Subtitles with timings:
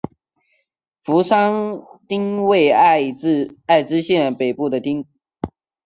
[1.05, 5.05] 扶桑町为爱知县北部的町。